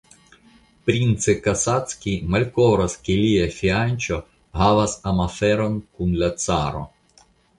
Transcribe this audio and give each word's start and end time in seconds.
Prince 0.89 1.33
Kasatskij 1.47 2.15
malkovras 2.35 2.95
ke 3.05 3.17
lia 3.19 3.45
fianĉo 3.57 4.19
havas 4.61 4.97
amaferon 5.13 5.79
kun 5.99 6.19
la 6.23 6.31
caro. 6.47 6.83